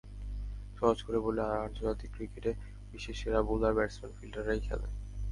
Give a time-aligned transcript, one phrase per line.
[0.77, 2.51] সহজ করে বললে, আন্তর্জাতিক ক্রিকেটে
[2.91, 4.87] বিশ্বের সেরা বোলার, ব্যাটসম্যান, ফিল্ডাররাই খেলে।